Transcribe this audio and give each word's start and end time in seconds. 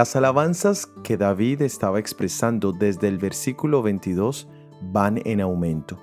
Las 0.00 0.16
alabanzas 0.16 0.86
que 1.04 1.18
David 1.18 1.60
estaba 1.60 1.98
expresando 1.98 2.72
desde 2.72 3.06
el 3.06 3.18
versículo 3.18 3.82
22 3.82 4.48
van 4.80 5.20
en 5.26 5.42
aumento, 5.42 5.98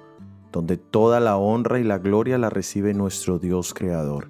donde 0.51 0.77
toda 0.77 1.19
la 1.19 1.37
honra 1.37 1.79
y 1.79 1.83
la 1.83 1.97
gloria 1.97 2.37
la 2.37 2.51
recibe 2.51 2.93
nuestro 2.93 3.39
Dios 3.39 3.73
Creador. 3.73 4.29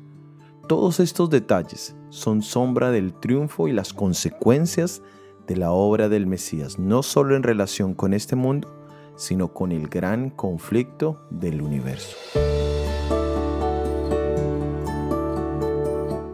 Todos 0.70 1.02
estos 1.02 1.30
detalles 1.30 1.98
son 2.10 2.44
sombra 2.44 2.92
del 2.92 3.14
triunfo 3.14 3.68
y 3.68 3.74
las 3.74 3.92
consecuencias 3.92 5.02
de 5.48 5.58
la 5.58 5.72
obra 5.72 6.08
del 6.08 6.28
Mesías, 6.28 6.80
no 6.80 7.04
solo 7.04 7.36
en 7.36 7.44
relación 7.44 7.94
con 7.94 8.14
este 8.14 8.38
mundo, 8.38 8.70
sino 9.18 9.54
con 9.54 9.74
el 9.74 9.90
gran 9.90 10.30
conflicto 10.30 11.20
del 11.30 11.62
universo. 11.62 12.16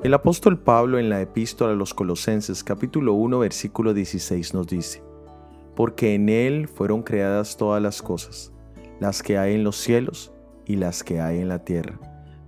El 0.03 0.13
apóstol 0.13 0.59
Pablo 0.59 0.99
en 0.99 1.07
la 1.07 1.21
epístola 1.21 1.71
a 1.71 1.75
los 1.77 1.93
Colosenses 1.93 2.61
capítulo 2.61 3.13
1 3.13 3.39
versículo 3.39 3.93
16 3.93 4.53
nos 4.53 4.67
dice, 4.67 5.01
porque 5.77 6.13
en 6.13 6.27
Él 6.27 6.67
fueron 6.67 7.03
creadas 7.03 7.55
todas 7.55 7.81
las 7.81 8.01
cosas, 8.01 8.51
las 8.99 9.23
que 9.23 9.37
hay 9.37 9.55
en 9.55 9.63
los 9.63 9.77
cielos 9.77 10.33
y 10.65 10.75
las 10.75 11.05
que 11.05 11.21
hay 11.21 11.39
en 11.39 11.47
la 11.47 11.63
tierra, 11.63 11.97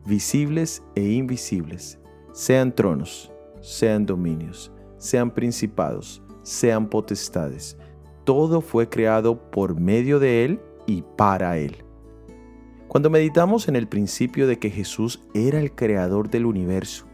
visibles 0.05 0.83
e 0.95 1.03
invisibles, 1.03 1.97
sean 2.33 2.75
tronos, 2.75 3.31
sean 3.61 4.05
dominios, 4.05 4.73
sean 4.97 5.31
principados, 5.31 6.21
sean 6.43 6.89
potestades, 6.89 7.77
todo 8.25 8.59
fue 8.59 8.89
creado 8.89 9.49
por 9.49 9.79
medio 9.79 10.19
de 10.19 10.43
Él 10.43 10.59
y 10.87 11.03
para 11.15 11.57
Él. 11.57 11.85
Cuando 12.89 13.09
meditamos 13.09 13.69
en 13.69 13.77
el 13.77 13.87
principio 13.87 14.45
de 14.45 14.59
que 14.59 14.69
Jesús 14.69 15.21
era 15.33 15.61
el 15.61 15.73
creador 15.73 16.29
del 16.29 16.47
universo, 16.47 17.07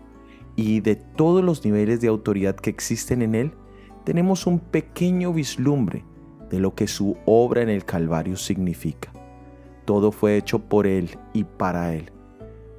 y 0.55 0.81
de 0.81 0.95
todos 0.95 1.44
los 1.44 1.63
niveles 1.66 2.02
de 2.02 2.07
autoridad 2.07 2.55
que 2.55 2.69
existen 2.69 3.21
en 3.21 3.35
Él, 3.35 3.52
tenemos 4.03 4.47
un 4.47 4.59
pequeño 4.59 5.33
vislumbre 5.33 6.03
de 6.49 6.59
lo 6.59 6.75
que 6.75 6.88
su 6.88 7.17
obra 7.25 7.61
en 7.61 7.69
el 7.69 7.85
Calvario 7.85 8.35
significa. 8.35 9.11
Todo 9.85 10.11
fue 10.11 10.38
hecho 10.38 10.59
por 10.59 10.88
Él 10.88 11.17
y 11.33 11.44
para 11.44 11.94
Él. 11.94 12.11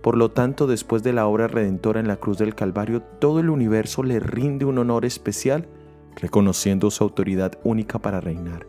Por 0.02 0.16
lo 0.16 0.32
tanto, 0.32 0.66
después 0.66 1.02
de 1.02 1.12
la 1.12 1.26
obra 1.26 1.46
redentora 1.46 2.00
en 2.00 2.08
la 2.08 2.16
cruz 2.16 2.36
del 2.36 2.54
Calvario, 2.54 3.02
todo 3.02 3.38
el 3.38 3.50
universo 3.50 4.02
le 4.02 4.18
rinde 4.18 4.64
un 4.64 4.78
honor 4.78 5.04
especial, 5.04 5.68
reconociendo 6.16 6.90
su 6.90 7.04
autoridad 7.04 7.58
única 7.62 8.00
para 8.00 8.20
reinar. 8.20 8.66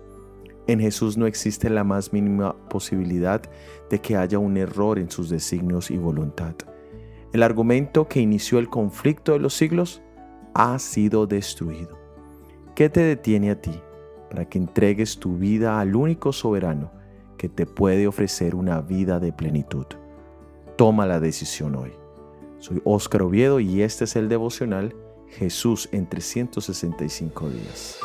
En 0.67 0.79
Jesús 0.79 1.17
no 1.17 1.25
existe 1.25 1.69
la 1.69 1.83
más 1.83 2.13
mínima 2.13 2.55
posibilidad 2.69 3.41
de 3.89 3.99
que 3.99 4.15
haya 4.15 4.39
un 4.39 4.57
error 4.57 4.97
en 4.99 5.09
sus 5.09 5.29
designios 5.29 5.91
y 5.91 5.97
voluntad. 5.97 6.55
El 7.33 7.41
argumento 7.41 8.07
que 8.07 8.19
inició 8.19 8.59
el 8.59 8.69
conflicto 8.69 9.31
de 9.31 9.39
los 9.39 9.55
siglos 9.55 10.03
ha 10.53 10.77
sido 10.77 11.25
destruido. 11.25 11.97
¿Qué 12.75 12.89
te 12.89 13.01
detiene 13.01 13.49
a 13.49 13.59
ti 13.59 13.73
para 14.29 14.47
que 14.47 14.59
entregues 14.59 15.17
tu 15.17 15.37
vida 15.37 15.79
al 15.79 15.95
único 15.95 16.31
soberano 16.31 16.91
que 17.35 17.49
te 17.49 17.65
puede 17.65 18.05
ofrecer 18.05 18.53
una 18.53 18.81
vida 18.81 19.19
de 19.19 19.33
plenitud? 19.33 19.87
Toma 20.77 21.07
la 21.07 21.19
decisión 21.19 21.75
hoy. 21.75 21.93
Soy 22.59 22.79
Óscar 22.85 23.23
Oviedo 23.23 23.59
y 23.59 23.81
este 23.81 24.03
es 24.03 24.15
el 24.15 24.29
devocional 24.29 24.95
Jesús 25.27 25.89
en 25.91 26.07
365 26.07 27.49
días. 27.49 27.99